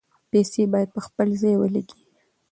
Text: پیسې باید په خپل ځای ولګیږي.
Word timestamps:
پیسې 0.31 0.63
باید 0.73 0.89
په 0.95 1.01
خپل 1.07 1.27
ځای 1.41 1.55
ولګیږي. 1.57 2.01